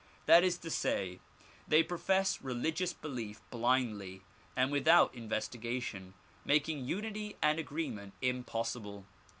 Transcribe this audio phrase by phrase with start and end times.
[0.25, 1.19] That is to say
[1.67, 4.23] they profess religious belief blindly
[4.55, 9.05] and without investigation, making unity and agreement impossible.